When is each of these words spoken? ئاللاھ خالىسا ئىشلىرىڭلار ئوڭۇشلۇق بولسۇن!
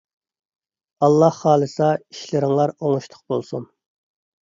ئاللاھ 1.03 1.37
خالىسا 1.43 1.91
ئىشلىرىڭلار 2.01 2.77
ئوڭۇشلۇق 2.79 3.25
بولسۇن! 3.33 3.73